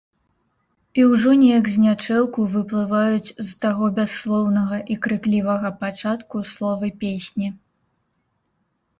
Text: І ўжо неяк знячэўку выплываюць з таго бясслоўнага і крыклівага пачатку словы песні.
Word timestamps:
І 0.99 1.03
ўжо 1.09 1.31
неяк 1.41 1.65
знячэўку 1.73 2.45
выплываюць 2.53 3.33
з 3.49 3.49
таго 3.65 3.85
бясслоўнага 3.99 4.79
і 4.95 4.97
крыклівага 5.03 5.71
пачатку 5.83 6.37
словы 6.53 6.89
песні. 7.05 7.47